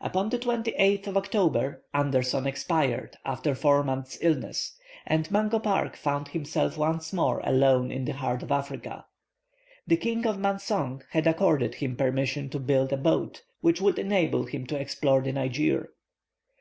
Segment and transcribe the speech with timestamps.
[0.00, 6.26] Upon the 28th of October Anderson expired, after four months' illness, and Mungo Park found
[6.26, 9.06] himself once more alone in the heart of Africa.
[9.86, 14.44] The King of Mansong had accorded him permission to build a boat, which would enable
[14.44, 15.90] him to explore the Niger.